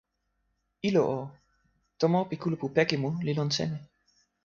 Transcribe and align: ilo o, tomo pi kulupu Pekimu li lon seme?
ilo 0.87 1.03
o, 1.17 1.19
tomo 1.99 2.19
pi 2.29 2.35
kulupu 2.41 2.67
Pekimu 2.75 3.09
li 3.25 3.31
lon 3.37 3.49
seme? 3.57 3.77